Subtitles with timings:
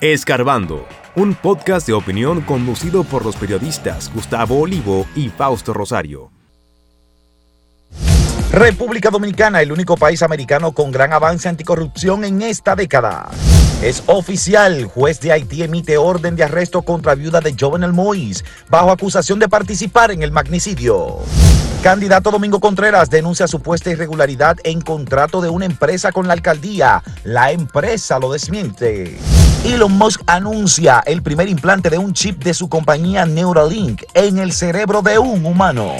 [0.00, 0.86] Escarbando,
[1.16, 6.30] un podcast de opinión conducido por los periodistas Gustavo Olivo y Fausto Rosario.
[8.52, 13.28] República Dominicana, el único país americano con gran avance anticorrupción en esta década.
[13.82, 18.92] Es oficial, juez de Haití emite orden de arresto contra viuda de Jovenel Moïse bajo
[18.92, 21.16] acusación de participar en el magnicidio.
[21.82, 27.02] Candidato Domingo Contreras denuncia supuesta irregularidad en contrato de una empresa con la alcaldía.
[27.24, 29.18] La empresa lo desmiente.
[29.64, 34.52] Elon Musk anuncia el primer implante de un chip de su compañía Neuralink en el
[34.52, 35.92] cerebro de un humano.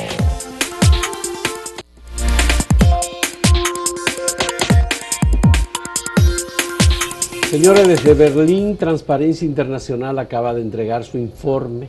[7.51, 11.89] Señores, desde Berlín, Transparencia Internacional acaba de entregar su informe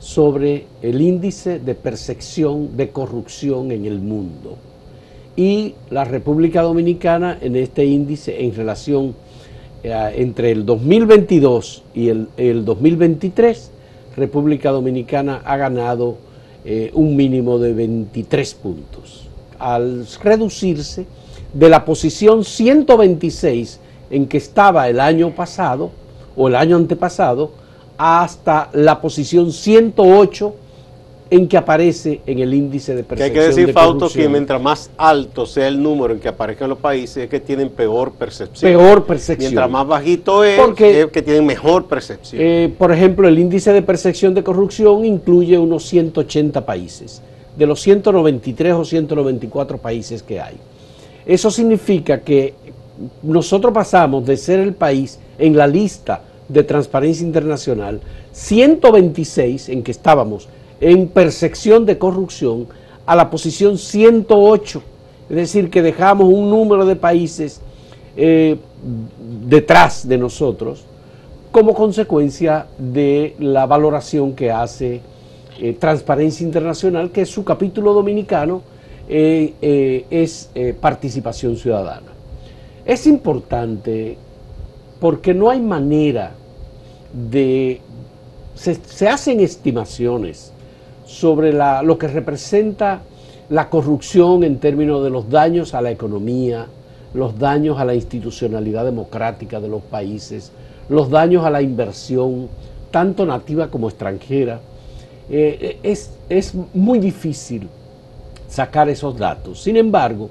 [0.00, 4.58] sobre el índice de percepción de corrupción en el mundo.
[5.36, 9.14] Y la República Dominicana en este índice en relación
[9.86, 13.70] entre el 2022 y el, 2023,
[14.16, 16.16] República Dominicana ha ganado
[16.64, 21.06] eh, un mínimo de 23 puntos, al reducirse
[21.52, 25.90] de la posición 126 en que estaba el año pasado
[26.36, 27.52] o el año antepasado
[27.96, 30.54] hasta la posición 108
[31.28, 33.32] en que aparece en el índice de percepción.
[33.32, 36.68] Que hay que decir, Fausto, que mientras más alto sea el número en que aparezcan
[36.68, 38.70] los países, es que tienen peor percepción.
[38.70, 39.50] Peor percepción.
[39.50, 42.40] Mientras más bajito es, es que tienen mejor percepción.
[42.40, 47.22] Eh, por ejemplo, el índice de percepción de corrupción incluye unos 180 países,
[47.56, 50.54] de los 193 o 194 países que hay.
[51.26, 52.54] Eso significa que
[53.22, 58.00] nosotros pasamos de ser el país en la lista de Transparencia Internacional
[58.32, 60.48] 126 en que estábamos
[60.80, 62.66] en percepción de corrupción
[63.06, 64.82] a la posición 108.
[65.28, 67.60] Es decir, que dejamos un número de países
[68.16, 68.56] eh,
[69.46, 70.84] detrás de nosotros
[71.50, 75.00] como consecuencia de la valoración que hace
[75.58, 78.62] eh, Transparencia Internacional, que su capítulo dominicano,
[79.08, 80.50] eh, es
[80.80, 82.12] participación ciudadana.
[82.84, 84.18] Es importante
[85.00, 86.32] porque no hay manera
[87.12, 87.80] de...
[88.54, 90.52] Se, hacen estimaciones
[91.06, 93.00] sobre lo que representa
[93.48, 96.66] la corrupción en términos de los daños a la economía,
[97.14, 100.52] los daños a la institucionalidad democrática de los países,
[100.88, 102.48] los daños a la inversión,
[102.90, 104.60] tanto nativa como extranjera.
[105.30, 107.68] Eh, es, es muy difícil
[108.48, 109.62] sacar esos datos.
[109.62, 110.28] Sin embargo,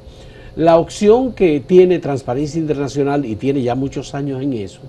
[0.55, 4.79] la opción que tiene Transparencia Internacional, y tiene ya muchos años en eso,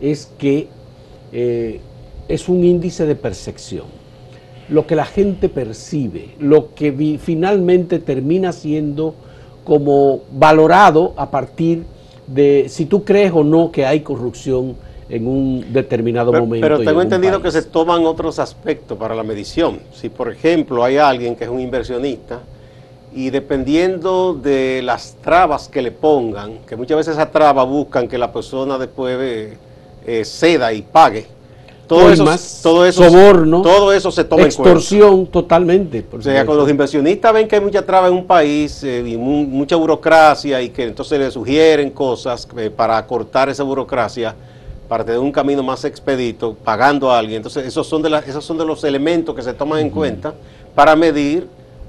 [0.00, 0.68] es que
[1.32, 1.80] eh,
[2.28, 4.01] es un índice de percepción.
[4.72, 9.14] Lo que la gente percibe, lo que finalmente termina siendo
[9.64, 11.84] como valorado a partir
[12.26, 14.76] de si tú crees o no que hay corrupción
[15.08, 16.64] en un determinado momento.
[16.64, 19.80] Pero tengo entendido que se toman otros aspectos para la medición.
[19.92, 22.40] Si, por ejemplo, hay alguien que es un inversionista
[23.14, 28.16] y dependiendo de las trabas que le pongan, que muchas veces esas trabas buscan que
[28.16, 29.18] la persona después
[30.06, 31.26] eh, ceda y pague.
[31.92, 32.24] Todo eso,
[32.62, 36.04] todo eso, soborno, todo eso se toma extorsión en totalmente.
[36.10, 39.16] O sea, cuando los inversionistas ven que hay mucha traba en un país eh, y
[39.16, 44.34] mucha burocracia y que entonces le sugieren cosas eh, para acortar esa burocracia,
[44.88, 47.36] para tener un camino más expedito, pagando a alguien.
[47.36, 50.34] Entonces, esos son de, las, esos son de los elementos que se toman en cuenta
[50.74, 51.46] para medir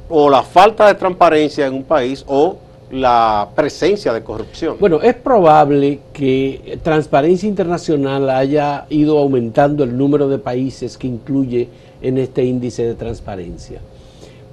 [0.10, 2.58] o la falta de transparencia en un país o
[2.94, 4.78] la presencia de corrupción.
[4.80, 11.68] Bueno, es probable que Transparencia Internacional haya ido aumentando el número de países que incluye
[12.04, 13.80] en este índice de transparencia.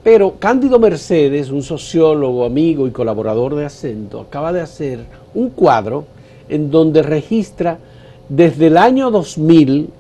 [0.03, 5.01] Pero Cándido Mercedes, un sociólogo, amigo y colaborador de Acento, acaba de hacer
[5.35, 6.07] un cuadro
[6.49, 7.79] en donde registra
[8.31, 9.91] desde el año 2000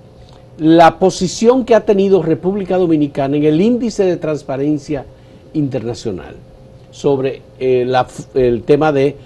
[0.56, 5.04] la posición que ha tenido República Dominicana en el índice de transparencia
[5.52, 6.36] internacional
[6.90, 7.86] sobre eh,
[8.34, 9.16] el tema de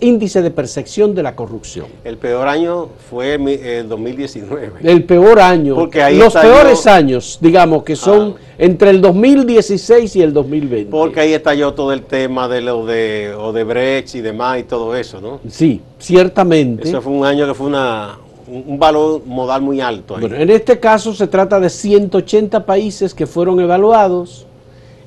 [0.00, 1.86] índice de percepción de la corrupción.
[2.04, 4.80] El peor año fue el 2019.
[4.82, 5.76] El peor año.
[5.76, 8.54] Porque los peores años, digamos, que son ah.
[8.58, 10.90] entre el 2016 y el 2020.
[10.90, 15.20] Porque ahí estalló todo el tema de lo de Odebrecht y demás y todo eso,
[15.20, 15.40] ¿no?
[15.48, 16.88] Sí, ciertamente.
[16.88, 18.18] Eso fue un año que fue una,
[18.48, 20.16] un valor modal muy alto.
[20.18, 24.46] Bueno, en este caso se trata de 180 países que fueron evaluados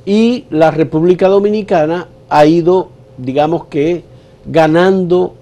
[0.06, 4.04] y la República Dominicana ha ido, digamos que,
[4.46, 5.36] ganando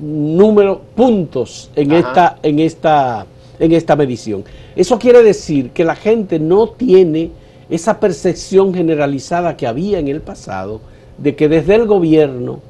[0.00, 3.26] número, puntos en esta, en, esta,
[3.58, 4.44] en esta medición.
[4.74, 7.30] Eso quiere decir que la gente no tiene
[7.70, 10.80] esa percepción generalizada que había en el pasado
[11.18, 12.60] de que desde el gobierno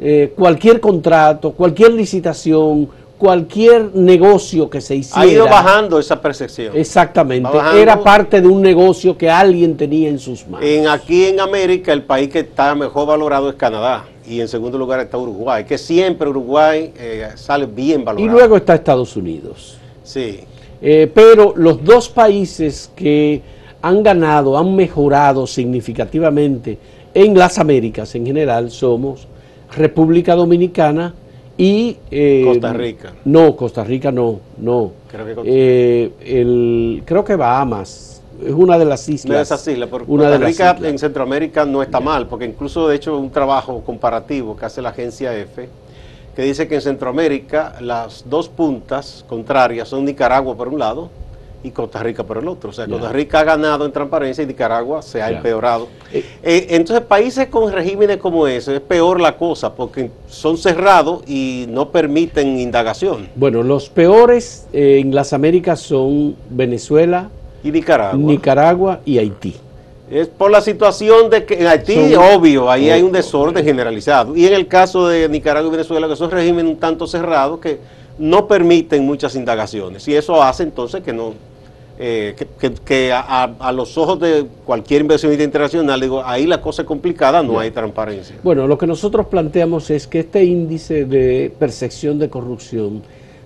[0.00, 2.88] eh, cualquier contrato, cualquier licitación,
[3.22, 5.22] cualquier negocio que se hiciera.
[5.22, 6.76] Ha ido bajando esa percepción.
[6.76, 7.48] Exactamente.
[7.76, 10.66] Era parte de un negocio que alguien tenía en sus manos.
[10.68, 14.06] En, aquí en América, el país que está mejor valorado es Canadá.
[14.26, 18.32] Y en segundo lugar está Uruguay, que siempre Uruguay eh, sale bien y valorado.
[18.32, 19.76] luego está Estados Unidos.
[20.02, 20.40] Sí.
[20.80, 23.40] Eh, pero los dos países que
[23.82, 26.76] han ganado, han mejorado significativamente
[27.14, 29.28] en las Américas en general somos
[29.76, 31.14] República Dominicana
[31.56, 31.96] y...
[32.10, 33.12] eh, Costa Rica.
[33.24, 34.92] No, Costa Rica no, no.
[35.10, 39.36] Creo que Eh, el, creo que Bahamas es una de las islas.
[39.36, 40.90] No es así, la por una Costa de Rica islas.
[40.90, 44.88] en Centroamérica no está mal, porque incluso de hecho un trabajo comparativo que hace la
[44.90, 45.68] agencia EFE,
[46.34, 51.10] que dice que en Centroamérica las dos puntas contrarias son Nicaragua por un lado
[51.64, 52.70] y Costa Rica por el otro.
[52.70, 52.86] O sea.
[52.86, 55.88] Costa Rica ha ganado en transparencia y Nicaragua se ha empeorado.
[56.12, 61.22] Eh, Eh, entonces, países con regímenes como ese es peor la cosa, porque son cerrados
[61.26, 63.28] y no permiten indagación.
[63.36, 67.28] Bueno, los peores eh, en las Américas son Venezuela,
[67.64, 68.18] Y Nicaragua.
[68.18, 69.56] Nicaragua y Haití.
[70.10, 74.36] Es por la situación de que en Haití, Son- obvio, ahí hay un desorden generalizado.
[74.36, 77.78] Y en el caso de Nicaragua y Venezuela, que son regímenes un tanto cerrados que
[78.18, 80.06] no permiten muchas indagaciones.
[80.08, 81.32] Y eso hace entonces que no,
[82.04, 86.46] eh, que, que- que a, a- a los ojos de cualquier inversionista internacional, digo, ahí
[86.46, 88.34] la cosa es complicada, no hay transparencia.
[88.42, 93.02] Bueno, lo que nosotros planteamos es que este índice de percepción de corrupción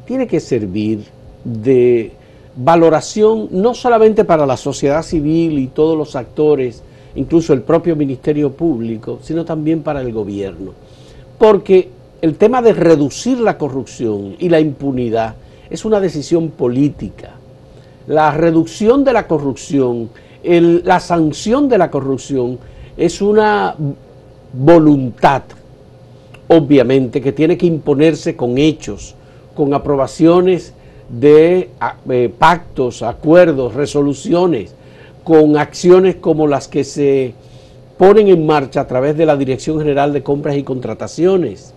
[0.07, 1.05] tiene que servir
[1.45, 2.13] de
[2.57, 6.83] valoración no solamente para la sociedad civil y todos los actores,
[7.15, 10.73] incluso el propio Ministerio Público, sino también para el gobierno.
[11.39, 11.91] Porque
[12.23, 15.35] el tema de reducir la corrupción y la impunidad
[15.69, 17.35] es una decisión política.
[18.07, 20.11] La reducción de la corrupción,
[20.43, 22.59] el- la sanción de la corrupción
[22.97, 23.75] es una
[24.53, 25.43] voluntad,
[26.49, 29.15] obviamente, que tiene que imponerse con hechos,
[29.55, 30.73] con aprobaciones
[31.09, 31.71] de
[32.11, 34.75] eh, pactos, acuerdos, resoluciones,
[35.25, 37.35] con acciones como las que se
[37.99, 41.73] ponen en marcha a través de la Dirección General de Compras y Contrataciones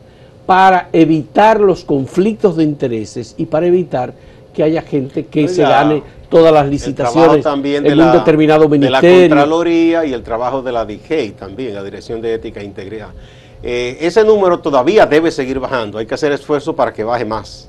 [0.46, 4.14] para evitar los conflictos de intereses y para evitar
[4.54, 8.12] que haya gente que se gane todas las El licitaciones también de en la, un
[8.14, 9.30] determinado de la ministerio.
[9.30, 13.10] Contraloría y el trabajo de la DGEI también, la Dirección de Ética e Integridad.
[13.62, 17.68] Eh, ese número todavía debe seguir bajando, hay que hacer esfuerzo para que baje más.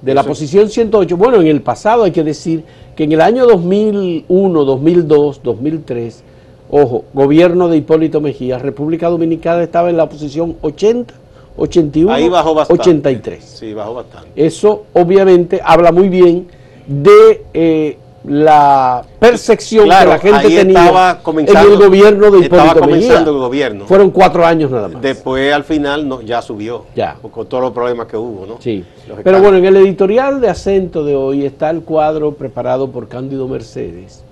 [0.00, 1.16] de la posición 108.
[1.16, 2.62] Bueno, en el pasado hay que decir
[2.94, 6.22] que en el año 2001, 2002, 2003,
[6.70, 11.14] ojo, gobierno de Hipólito Mejía, República Dominicana estaba en la posición 80,
[11.56, 12.82] 81, Ahí bajó bastante.
[12.82, 13.44] 83.
[13.44, 14.28] Sí, bajó bastante.
[14.36, 16.48] Eso obviamente habla muy bien
[16.86, 22.62] de eh, la percepción Claro, que la gente tenía estaba en el gobierno de estaba
[22.64, 23.32] Hipólito comenzando Mejía.
[23.32, 23.84] el gobierno.
[23.86, 25.02] Fueron cuatro años nada más.
[25.02, 27.16] Después al final no, ya subió, Ya.
[27.20, 28.56] con todos los problemas que hubo, ¿no?
[28.60, 28.84] Sí.
[29.06, 33.08] Los Pero bueno, en el editorial de acento de hoy está el cuadro preparado por
[33.08, 34.24] Cándido Mercedes,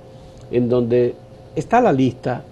[0.51, 1.15] en donde
[1.55, 2.45] está la lista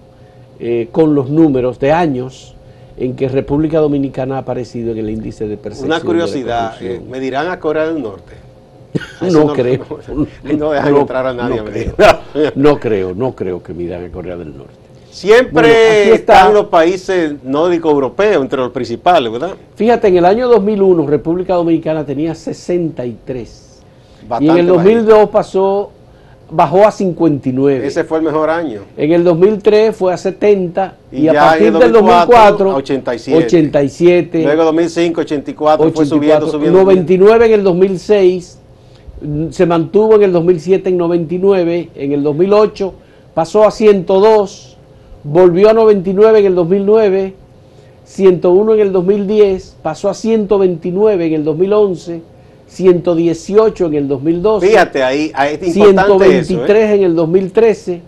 [0.58, 2.54] eh, con los números de años
[2.98, 5.90] en que República Dominicana ha aparecido en el índice de percepción.
[5.90, 8.34] Una curiosidad, eh, ¿me dirán a Corea del Norte?
[9.32, 9.84] no, creo.
[10.42, 11.56] No, no dejan entrar a nadie.
[11.56, 11.94] No creo.
[12.54, 14.74] no creo, no creo que miran a Corea del Norte.
[15.10, 16.34] Siempre Bueno, está.
[16.34, 19.54] están los países nórdicos europeos entre los principales, ¿verdad?
[19.74, 23.82] Fíjate, en el año 2001 República Dominicana tenía 63.
[24.20, 25.90] y en Bastante el 2002 pasó,
[26.48, 27.74] bajó a 59.
[27.80, 27.88] bajito.
[27.88, 28.82] Ese fue el mejor año.
[28.96, 33.46] En el 2003 fue a 70 y, Y a partir del 2004 2004, 87.
[33.46, 36.78] 87, Luego 2005, 84, fue subiendo, 84, subiendo.
[36.84, 38.59] 99 en el 2006, mm,
[39.50, 42.94] se mantuvo en el 2007 en 99, en el 2008
[43.34, 44.76] pasó a 102,
[45.24, 47.34] volvió a 99 en el 2009,
[48.04, 52.22] 101 en el 2010, pasó a 129 en el 2011,
[52.66, 54.66] 118 en el 2012.
[54.66, 56.94] Fíjate, ahí, ahí es importante eso, 123 ¿eh?
[56.94, 58.00] en el 2013,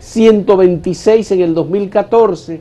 [0.00, 2.60] 126 en el 2014,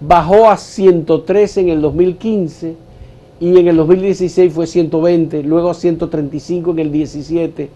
[0.00, 2.83] bajó a 103 en el 2015
[3.44, 7.68] y en el 2016 fue 120, luego a 135 en el 17,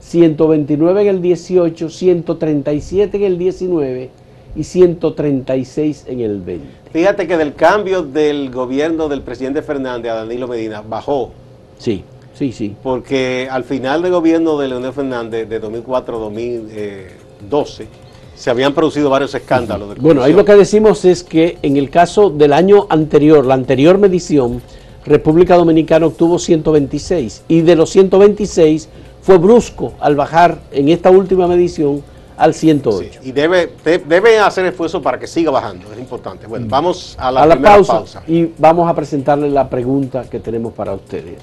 [0.00, 4.10] 129 en el 18, 137 en el 19
[4.56, 6.66] y 136 en el 20.
[6.92, 11.30] Fíjate que del cambio del gobierno del presidente Fernández a Danilo Medina bajó,
[11.78, 12.02] Sí,
[12.34, 12.74] sí, sí.
[12.82, 17.86] porque al final del gobierno de Leonel Fernández de 2004 a 2012
[18.34, 19.94] se habían producido varios escándalos.
[19.94, 23.54] de Bueno, ahí lo que decimos es que en el caso del año anterior, la
[23.54, 24.60] anterior medición,
[25.04, 28.88] República Dominicana obtuvo 126 y de los 126
[29.20, 32.02] fue brusco al bajar en esta última medición
[32.36, 33.08] al 108.
[33.22, 36.46] Sí, y debe, de- debe hacer esfuerzo para que siga bajando, es importante.
[36.46, 38.22] Bueno, vamos a la, a la primera pausa, pausa.
[38.26, 41.34] y vamos a presentarle la pregunta que tenemos para ustedes.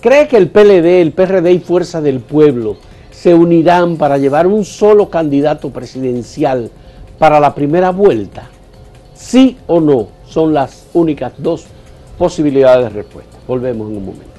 [0.00, 2.76] ¿Cree que el PLD, el PRD y Fuerza del Pueblo
[3.10, 6.70] se unirán para llevar un solo candidato presidencial
[7.18, 8.50] para la primera vuelta?
[9.14, 10.08] ¿Sí o no?
[10.26, 11.66] Son las únicas dos
[12.18, 13.38] posibilidades de respuesta.
[13.46, 14.32] Volvemos en un momento.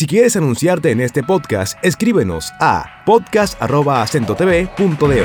[0.00, 5.24] Si quieres anunciarte en este podcast, escríbenos a podcast.acentotv.de.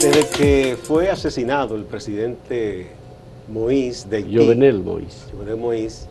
[0.00, 2.88] Desde que fue asesinado el presidente
[3.48, 5.30] Moïse de Haití, Jovenel Moïse.
[5.30, 6.08] Jovenel Moïse,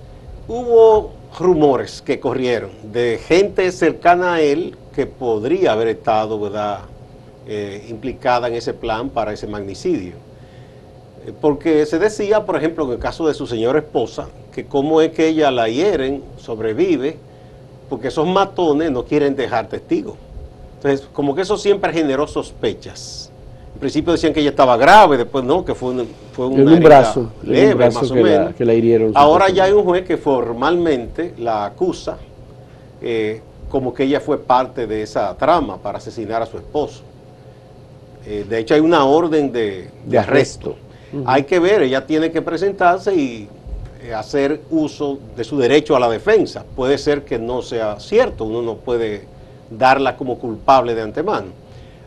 [0.48, 6.80] hubo rumores que corrieron de gente cercana a él que podría haber estado ¿verdad?
[7.48, 10.14] Eh, implicada en ese plan para ese magnicidio.
[11.26, 15.02] Eh, Porque se decía, por ejemplo, en el caso de su señora esposa, que cómo
[15.02, 17.18] es que ella la hieren, sobrevive,
[17.90, 20.16] porque esos matones no quieren dejar testigos.
[20.78, 23.32] Entonces, como que eso siempre generó sospechas.
[23.76, 26.68] En principio decían que ella estaba grave, después no, que fue, un, fue una En
[26.70, 28.56] un brazo, en un leve, brazo más o que la- menos.
[28.56, 32.18] que la hirieron, Ahora ya hay un juez que formalmente la acusa
[33.02, 37.04] eh, como que ella fue parte de esa trama para asesinar a su esposo.
[38.26, 40.76] Eh, de hecho, hay una orden de, de arresto.
[41.26, 43.48] Hay que ver, ella tiene que presentarse y
[44.02, 46.64] eh, hacer uso de su derecho a la defensa.
[46.76, 49.24] Puede ser que no sea cierto, uno no puede
[49.70, 51.48] darla como culpable de antemano.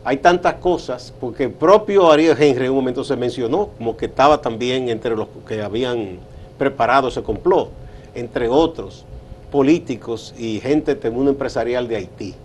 [0.03, 4.05] Hay tantas cosas, porque el propio Ariel Henry en un momento se mencionó como que
[4.05, 6.19] estaba también entre los que habían
[6.57, 7.69] preparado ese complot,
[8.15, 9.05] entre otros
[9.51, 12.35] políticos y gente del mundo empresarial de Haití.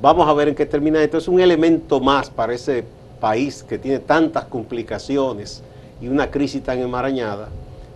[0.00, 1.18] Vamos a ver en qué termina esto.
[1.18, 2.84] Es un elemento más para ese
[3.20, 5.62] país que tiene tantas complicaciones
[6.00, 7.48] y una crisis tan enmarañada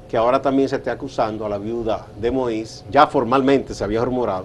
[0.09, 4.05] que ahora también se esté acusando a la viuda de Moïse, ya formalmente se había
[4.05, 4.45] rumorado,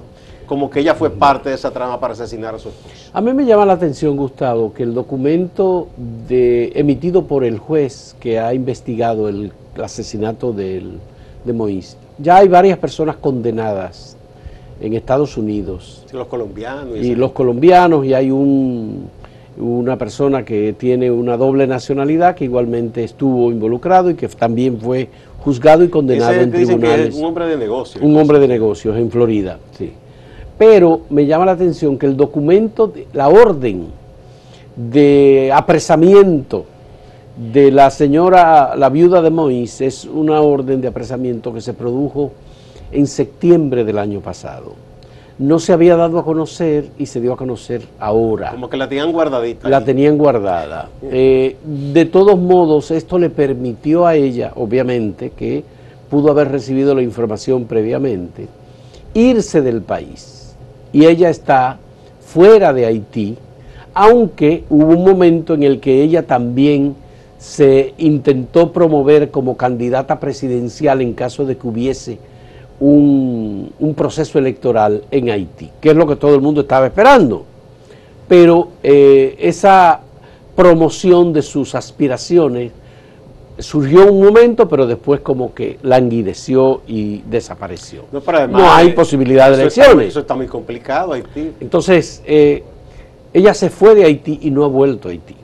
[0.49, 2.95] como que ella fue parte de esa trama para asesinar a su esposo.
[3.13, 5.87] A mí me llama la atención, Gustavo, que el documento
[6.27, 9.51] de, emitido por el juez que ha investigado el
[9.81, 10.97] asesinato del-
[11.45, 14.17] de Moïse, ya hay varias personas condenadas
[14.81, 16.97] en Estados Unidos Sí, los colombianos.
[16.97, 19.07] y los colombianos y hay un,
[19.59, 25.09] una persona que tiene una doble nacionalidad que igualmente estuvo involucrado y que también fue
[25.43, 27.09] juzgado y condenado ese en que tribunales.
[27.09, 28.01] es un hombre de negocio.
[28.01, 29.91] Un hombre de negocios en Florida, sí.
[30.59, 33.87] Pero me llama la atención que el documento, la orden
[34.75, 36.65] de apresamiento
[37.37, 42.33] de la señora, la viuda de Moïse, es una orden de apresamiento que se produjo
[42.91, 44.73] en septiembre del año pasado.
[45.37, 48.89] No se había dado a conocer y se dio a conocer ahora Como que la
[48.89, 49.69] tenían guardadita.
[49.69, 49.85] la ahí.
[49.85, 50.89] tenían guardada.
[51.03, 55.63] Eh, de todos modos, esto le permitió a ella, obviamente, que
[56.09, 58.47] pudo haber recibido la información previamente,
[59.13, 60.38] irse del país.
[60.91, 61.77] Y ella está
[62.21, 63.37] fuera de Haití,
[63.93, 66.95] aunque hubo un momento en el que ella también
[67.37, 72.19] se intentó promover como candidata presidencial en caso de que hubiese
[72.79, 77.45] un, un proceso electoral en Haití, que es lo que todo el mundo estaba esperando.
[78.27, 80.01] Pero eh, esa
[80.55, 82.71] promoción de sus aspiraciones
[83.59, 88.05] surgió un momento, pero después como que languideció y desapareció.
[88.11, 90.07] No, pero además, No hay eh, posibilidad de está- elecciones.
[90.09, 91.51] eso está muy complicado, Haití.
[91.59, 92.63] Entonces, eh,
[93.33, 95.35] ella se fue de Haití y no ha vuelto a Haití.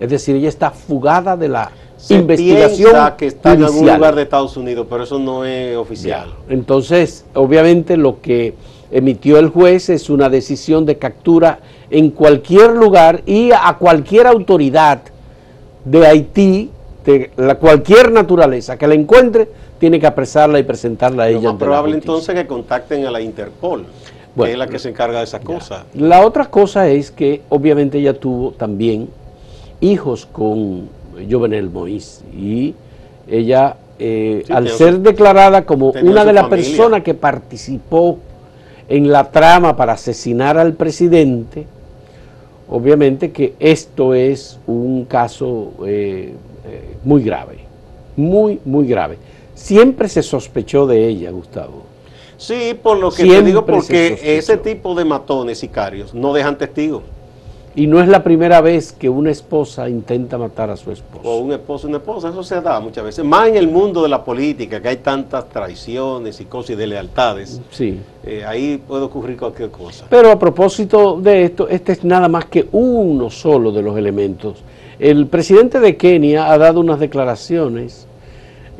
[0.00, 4.22] Es decir, ella está fugada de la Se investigación que está en algún lugar de
[4.22, 6.28] Estados Unidos, pero eso no es oficial.
[6.48, 6.54] Ya.
[6.54, 8.54] Entonces, obviamente lo que
[8.90, 11.58] emitió el juez es una decisión de captura
[11.90, 15.00] en cualquier lugar y a cualquier autoridad
[15.84, 16.70] de Haití,
[17.08, 19.48] de la, cualquier naturaleza que la encuentre,
[19.78, 21.52] tiene que apresarla y presentarla a Lo ella.
[21.52, 23.84] más la probable entonces que contacten a la Interpol,
[24.34, 25.84] Bueno, que es la que se encarga de esas cosas.
[25.94, 29.08] La otra cosa es que obviamente ella tuvo también
[29.80, 30.88] hijos con
[31.30, 32.74] Jovenel Moïse y
[33.26, 38.18] ella, eh, Sí, al tenía ser declarada como una de las personas que participó
[38.88, 41.66] en la trama para asesinar al presidente,
[42.68, 46.34] obviamente que esto es un caso eh,
[46.68, 47.58] eh, muy grave,
[48.16, 49.16] muy, muy grave.
[49.54, 51.82] Siempre se sospechó de ella, Gustavo.
[52.36, 56.32] Sí, por lo que te Siempre digo, se porque ese tipo de matones sicarios no
[56.32, 57.02] dejan testigos.
[57.74, 61.28] Y no es la primera vez que una esposa intenta matar a su esposo.
[61.28, 63.24] O un esposo una esposa, eso se da muchas veces.
[63.24, 66.86] Más en el mundo de la política, que hay tantas traiciones y cosas y de
[66.86, 67.60] lealtades.
[67.70, 68.00] Sí.
[68.24, 70.06] eh, ahí puede ocurrir cualquier cosa.
[70.08, 74.56] Pero a propósito de esto, este es nada más que uno solo de los elementos.
[74.98, 78.06] El presidente de Kenia ha dado unas declaraciones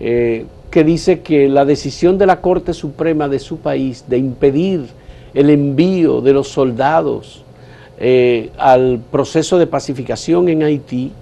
[0.01, 4.87] eh, que dice que la decisión de la Corte Suprema de su país de impedir
[5.33, 7.45] el envío de los soldados
[8.01, 11.13] eh, al proceso de pacificación en Haití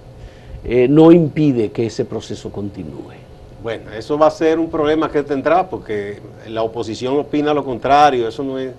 [0.63, 3.13] eh, no impide que ese proceso continúe.
[3.61, 8.27] Bueno, eso va a ser un problema que tendrá porque la oposición opina lo contrario,
[8.27, 8.71] eso no es,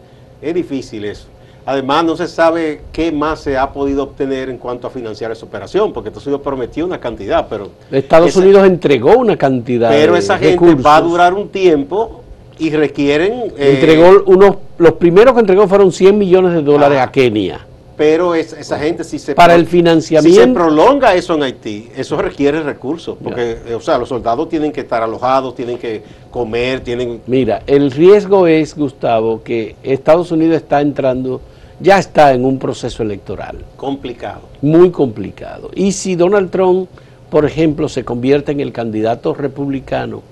[0.43, 1.29] es difícil eso.
[1.69, 5.45] Además, no se sabe qué más se ha podido obtener en cuanto a financiar esa
[5.45, 7.69] operación, porque Estados Unidos prometió una cantidad, pero...
[7.93, 10.87] Estados esa- Unidos entregó una cantidad Pero de esa gente recursos.
[10.87, 12.23] va a durar un tiempo
[12.59, 13.53] y requieren...
[13.59, 17.03] eh, Entregó unos, los primeros que entregó fueron 100 millones de dólares Ah.
[17.03, 17.67] a Kenia.
[17.99, 19.35] Pero es- esa gente si se...
[19.35, 20.41] Para el financiamiento.
[20.41, 24.49] Si se prolonga eso en Haití, eso requiere recursos, porque, eh, o sea, los soldados
[24.49, 27.21] tienen que estar alojados, tienen que comer, tienen...
[27.27, 31.43] Mira, el riesgo es, Gustavo, que Estados Unidos está entrando,
[31.81, 34.43] ya está en un proceso electoral complicado.
[34.63, 35.71] muy complicado.
[35.75, 36.89] Y si Donald Trump,
[37.31, 40.23] por ejemplo, se convierte en el candidato republicano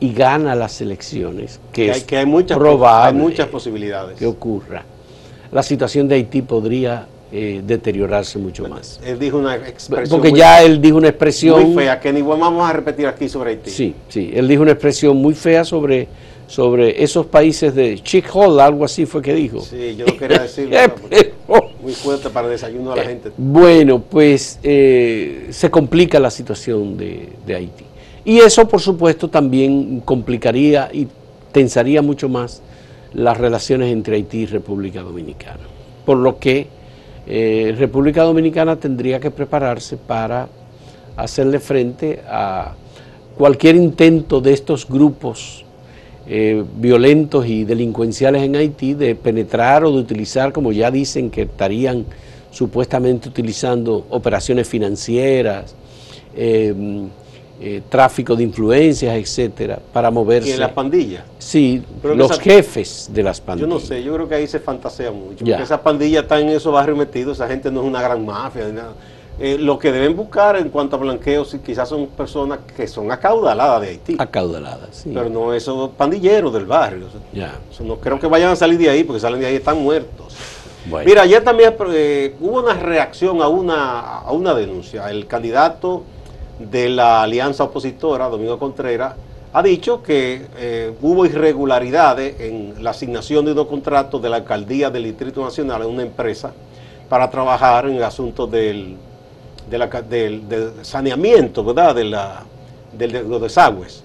[0.00, 4.18] y gana las elecciones, que, Que es hay, que hay muchas, probable hay muchas posibilidades.
[4.18, 4.82] que ocurra,
[5.52, 8.98] la situación de Haití podría eh, deteriorarse mucho más.
[9.04, 11.62] Él dijo una expresión Porque muy, ya él dijo una expresión...
[11.74, 13.70] muy fea, que ni vamos a repetir aquí sobre Haití.
[13.70, 16.08] Sí, sí, él dijo una expresión muy fea sobre,
[16.50, 19.60] sobre esos países de chick hole, algo así fue que dijo.
[19.60, 20.76] Sí, yo no quería decirlo,
[21.10, 21.32] Eh,
[21.80, 23.30] muy fuerte para el desayuno de la gente.
[23.36, 27.84] Bueno, pues eh, se complica la situación de, de Haití.
[28.24, 31.06] Y eso, por supuesto, también complicaría y
[31.52, 32.62] tensaría mucho más
[33.14, 35.62] las relaciones entre Haití y República Dominicana.
[36.04, 36.66] Por lo que
[37.28, 40.48] eh, República Dominicana tendría que prepararse para
[41.16, 42.74] hacerle frente a
[43.38, 45.64] cualquier intento de estos grupos
[46.32, 51.42] eh, violentos y delincuenciales en Haití de penetrar o de utilizar, como ya dicen que
[51.42, 52.06] estarían
[52.52, 55.74] supuestamente utilizando operaciones financieras,
[56.36, 56.72] eh,
[57.60, 60.54] eh, tráfico de influencias, etcétera, para Y moverse.
[60.54, 61.24] en las pandillas.
[61.38, 63.68] Sí, los esa- jefes de las Yo pandillas.
[63.68, 65.44] no sé, yo creo que ahí se fantasea mucho.
[65.44, 65.54] Ya.
[65.56, 68.66] Porque esa pandilla está en esos barrios metidos, esa gente no es una gran mafia
[68.68, 68.92] ni nada.
[69.42, 73.10] Eh, lo que deben buscar en cuanto a blanqueo, sí, quizás son personas que son
[73.10, 75.10] acaudaladas de Haití, Acaudaladas, sí.
[75.14, 77.06] pero no esos pandilleros del barrio.
[77.32, 77.54] Ya.
[77.80, 80.36] no creo que vayan a salir de ahí, porque salen de ahí están muertos.
[80.84, 81.08] Bueno.
[81.08, 85.10] Mira, ayer también eh, hubo una reacción a una, a una denuncia.
[85.10, 86.02] El candidato
[86.58, 89.14] de la alianza opositora, Domingo Contreras,
[89.54, 94.90] ha dicho que eh, hubo irregularidades en la asignación de unos contratos de la alcaldía
[94.90, 96.52] del Distrito Nacional a una empresa
[97.08, 98.96] para trabajar en asuntos del,
[99.68, 101.94] de la del, del saneamiento, ¿verdad?
[101.94, 102.42] De, la,
[102.92, 104.02] del- de los desagües.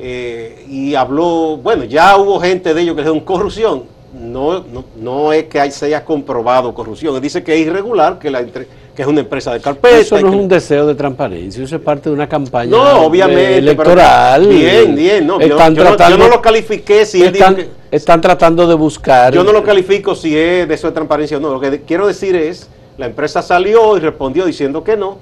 [0.00, 3.84] Eh, y habló, bueno, ya hubo gente de ellos que le dijeron corrupción.
[4.18, 7.14] No, no, no es que hay- se haya comprobado corrupción.
[7.14, 9.98] Él dice que es irregular, que, la, entre- que es una empresa de carpeta.
[9.98, 13.02] Eso no es que- un deseo de transparencia, eso es parte de una campaña no,
[13.04, 13.42] obviamente.
[13.44, 14.46] pero- electoral.
[14.48, 15.26] bien, bien.
[15.26, 18.74] No, yo, no- yo tratando, no lo califiqué si él están, que- están tratando de
[18.74, 19.34] buscar.
[19.34, 21.50] Yo no lo califico si es de eso de transparencia o no.
[21.52, 25.18] Lo que quiero decir es, la empresa salió y respondió diciendo que no,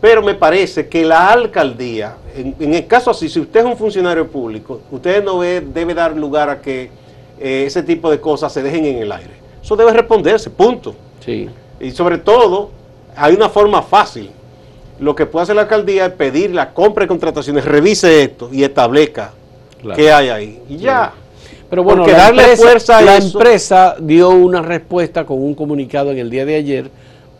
[0.00, 3.76] pero me parece que la alcaldía, en, en el caso así, si usted es un
[3.76, 6.90] funcionario público, usted no ve- debe dar lugar a que
[7.38, 9.30] eh, ese tipo de cosas se dejen en el aire.
[9.62, 10.94] Eso debe responderse, punto.
[11.24, 11.48] Sí.
[11.80, 12.70] Y sobre todo,
[13.16, 14.30] hay una forma fácil.
[14.98, 18.64] Lo que puede hacer la alcaldía es pedir la compra de contrataciones, revise esto y
[18.64, 19.32] establezca
[19.80, 19.96] Claro.
[19.96, 20.60] qué hay ahí.
[20.68, 21.12] Y ya.
[21.70, 25.42] Pero bueno, Porque la, darle empresa, fuerza a la eso- empresa dio una respuesta con
[25.42, 26.90] un comunicado en el día de ayer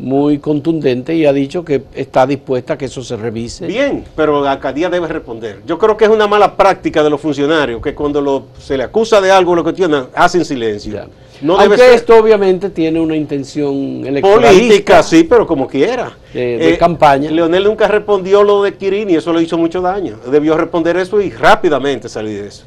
[0.01, 3.67] muy contundente y ha dicho que está dispuesta a que eso se revise.
[3.67, 5.61] Bien, pero la alcaldía debe responder.
[5.67, 8.85] Yo creo que es una mala práctica de los funcionarios que cuando lo- se le
[8.85, 10.95] acusa de algo, lo cuestionan, hacen silencio.
[10.95, 11.07] Ya.
[11.43, 14.51] No debe Aunque ser esto obviamente tiene una intención electoralista.
[14.67, 16.13] política, sí, pero como quiera.
[16.35, 17.31] Eh, De- de campaña.
[17.31, 20.17] Leonel nunca respondió lo de Kirin y eso le hizo mucho daño.
[20.31, 22.65] Debió responder eso y rápidamente salir de eso.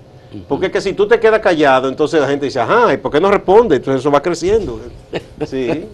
[0.48, 3.12] Porque es que si tú te quedas callado, entonces la gente dice, ajá, ¿y por
[3.12, 3.76] qué no responde?
[3.76, 4.80] Entonces eso va creciendo.
[5.46, 5.86] Sí.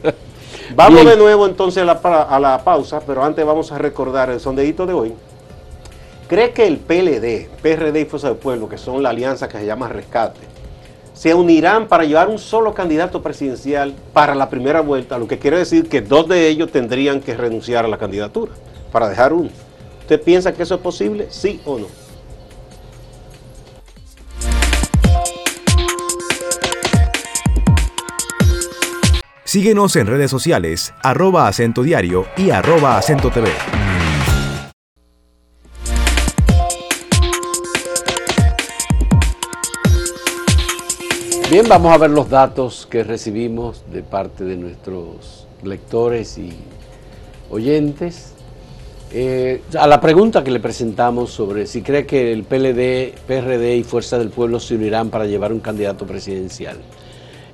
[0.76, 1.10] Vamos Bien.
[1.10, 4.86] de nuevo entonces a la, a la pausa, pero antes vamos a recordar el sondeíto
[4.86, 5.14] de hoy.
[6.28, 9.66] ¿Cree que el PLD, PRD y Fuerza del Pueblo, que son la alianza que se
[9.66, 10.40] llama Rescate,
[11.14, 15.18] se unirán para llevar un solo candidato presidencial para la primera vuelta?
[15.18, 18.52] Lo que quiere decir que dos de ellos tendrían que renunciar a la candidatura
[18.92, 19.50] para dejar uno.
[20.02, 21.28] ¿Usted piensa que eso es posible?
[21.30, 21.88] ¿Sí o no?
[29.52, 33.50] Síguenos en redes sociales, arroba acento diario y arroba acento TV.
[41.50, 46.54] Bien, vamos a ver los datos que recibimos de parte de nuestros lectores y
[47.50, 48.34] oyentes.
[49.12, 53.84] Eh, a la pregunta que le presentamos sobre si cree que el PLD, PRD y
[53.84, 56.78] Fuerza del Pueblo se unirán para llevar un candidato presidencial.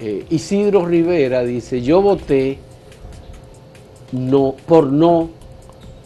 [0.00, 2.58] eh, Isidro Rivera dice, yo voté
[4.12, 5.30] no, por no,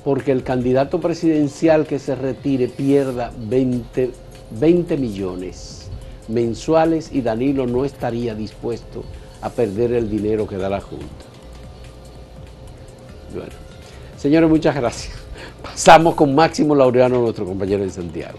[0.05, 4.11] porque el candidato presidencial que se retire pierda 20,
[4.59, 5.91] 20 millones
[6.29, 9.05] mensuales y Danilo no estaría dispuesto
[9.43, 11.07] a perder el dinero que da la Junta.
[13.35, 13.53] Bueno,
[14.17, 15.15] señores, muchas gracias.
[15.63, 18.39] Pasamos con Máximo Laureano, nuestro compañero de Santiago.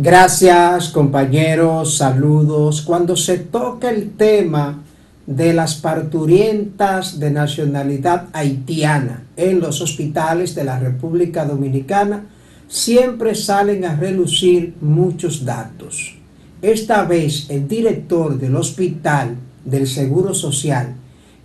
[0.00, 2.82] Gracias compañeros, saludos.
[2.82, 4.84] Cuando se toca el tema
[5.26, 12.26] de las parturientas de nacionalidad haitiana en los hospitales de la República Dominicana,
[12.68, 16.14] siempre salen a relucir muchos datos.
[16.62, 19.34] Esta vez el director del hospital
[19.64, 20.94] del Seguro Social,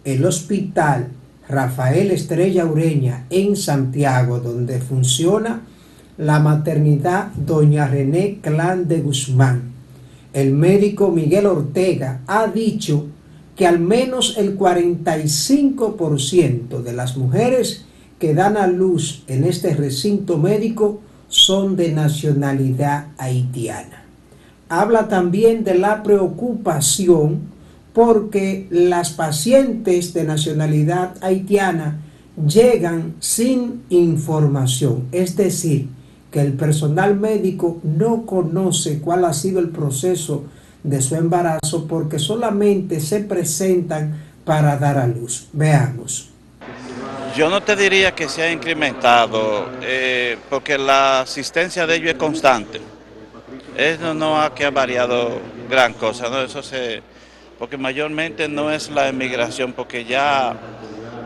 [0.05, 1.07] el hospital
[1.49, 5.63] Rafael Estrella Ureña en Santiago, donde funciona
[6.17, 9.73] la maternidad Doña René Clan de Guzmán.
[10.33, 13.07] El médico Miguel Ortega ha dicho
[13.55, 17.85] que al menos el 45% de las mujeres
[18.19, 24.03] que dan a luz en este recinto médico son de nacionalidad haitiana.
[24.69, 27.51] Habla también de la preocupación
[27.93, 31.99] porque las pacientes de nacionalidad haitiana
[32.47, 35.89] llegan sin información, es decir,
[36.33, 40.45] que el personal médico no conoce cuál ha sido el proceso
[40.81, 45.47] de su embarazo porque solamente se presentan para dar a luz.
[45.53, 46.29] Veamos.
[47.37, 52.17] Yo no te diría que se ha incrementado, eh, porque la asistencia de ellos es
[52.17, 52.81] constante.
[53.77, 56.41] Eso no ha que ha variado gran cosa, ¿no?
[56.41, 57.03] Eso se,
[57.59, 60.55] porque mayormente no es la emigración, porque ya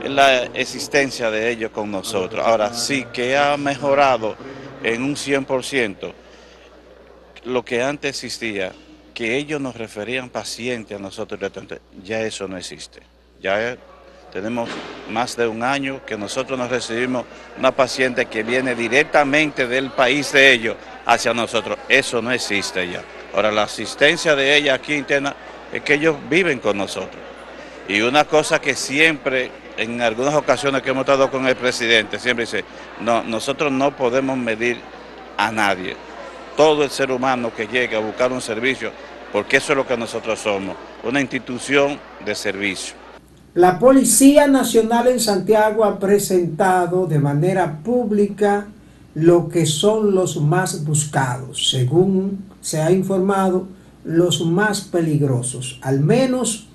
[0.03, 2.45] es la existencia de ellos con nosotros.
[2.45, 4.35] Ahora sí que ha mejorado
[4.83, 6.13] en un 100%
[7.47, 8.73] lo que antes existía,
[9.13, 11.39] que ellos nos referían pacientes a nosotros
[12.03, 13.01] ya eso no existe.
[13.41, 13.77] Ya
[14.31, 14.69] tenemos
[15.09, 17.25] más de un año que nosotros nos recibimos
[17.57, 21.77] una paciente que viene directamente del país de ellos hacia nosotros.
[21.87, 23.01] Eso no existe ya.
[23.33, 25.35] Ahora, la asistencia de ella aquí interna
[25.71, 27.26] es que ellos viven con nosotros.
[27.87, 32.45] Y una cosa que siempre en algunas ocasiones que hemos estado con el presidente, siempre
[32.45, 32.65] dice,
[33.01, 34.77] no, nosotros no podemos medir
[35.37, 35.95] a nadie.
[36.55, 38.91] Todo el ser humano que llegue a buscar un servicio,
[39.31, 42.95] porque eso es lo que nosotros somos, una institución de servicio.
[43.53, 48.67] La Policía Nacional en Santiago ha presentado de manera pública
[49.15, 53.67] lo que son los más buscados, según se ha informado,
[54.03, 55.79] los más peligrosos.
[55.81, 56.66] Al menos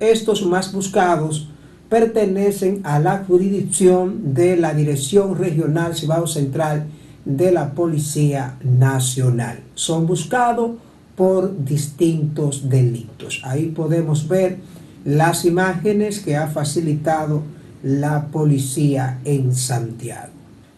[0.00, 1.48] estos más buscados
[1.88, 6.86] pertenecen a la jurisdicción de la Dirección Regional Cibao Central
[7.24, 9.60] de la Policía Nacional.
[9.74, 10.72] Son buscados
[11.16, 13.40] por distintos delitos.
[13.44, 14.58] Ahí podemos ver
[15.04, 17.42] las imágenes que ha facilitado
[17.82, 20.32] la policía en Santiago.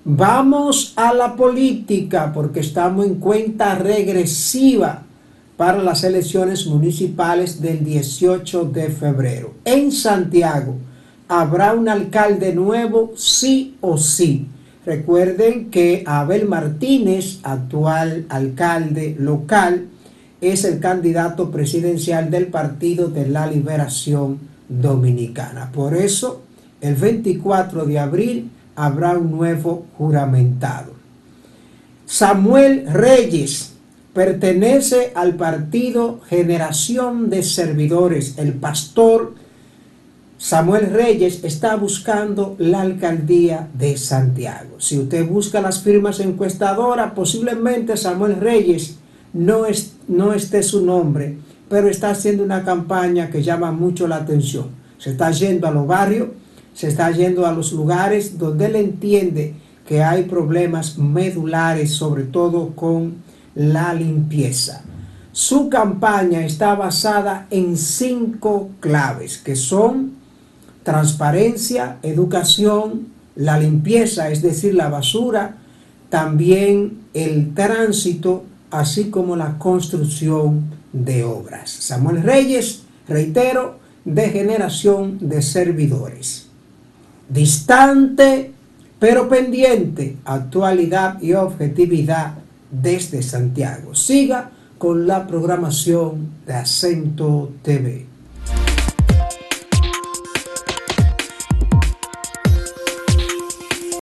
[0.04, 5.02] Vamos a la política porque estamos en cuenta regresiva
[5.58, 9.54] para las elecciones municipales del 18 de febrero.
[9.64, 10.76] En Santiago
[11.26, 14.46] habrá un alcalde nuevo, sí o sí.
[14.86, 19.88] Recuerden que Abel Martínez, actual alcalde local,
[20.40, 25.72] es el candidato presidencial del Partido de la Liberación Dominicana.
[25.72, 26.42] Por eso,
[26.80, 30.92] el 24 de abril habrá un nuevo juramentado.
[32.06, 33.67] Samuel Reyes
[34.18, 38.34] pertenece al partido Generación de Servidores.
[38.36, 39.34] El pastor
[40.38, 44.80] Samuel Reyes está buscando la alcaldía de Santiago.
[44.80, 48.96] Si usted busca las firmas encuestadoras, posiblemente Samuel Reyes
[49.32, 54.16] no, es, no esté su nombre, pero está haciendo una campaña que llama mucho la
[54.16, 54.70] atención.
[54.98, 56.30] Se está yendo a los barrios,
[56.74, 59.54] se está yendo a los lugares donde él entiende
[59.86, 64.82] que hay problemas medulares, sobre todo con la limpieza.
[65.32, 70.14] Su campaña está basada en cinco claves, que son
[70.82, 75.56] transparencia, educación, la limpieza, es decir, la basura,
[76.08, 81.70] también el tránsito, así como la construcción de obras.
[81.70, 86.48] Samuel Reyes, reitero, de generación de servidores
[87.28, 88.52] distante
[88.98, 92.34] pero pendiente, actualidad y objetividad
[92.70, 93.94] desde Santiago.
[93.94, 98.06] Siga con la programación de Acento TV.